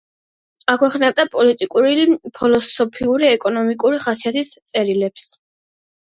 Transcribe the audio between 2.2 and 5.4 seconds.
ფილოსოფიური, ეკონომიკური ხასიათის წერილებს.